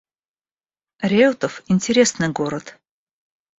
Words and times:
Реутов— 1.03 1.61
интересный 1.67 2.29
город 2.29 2.79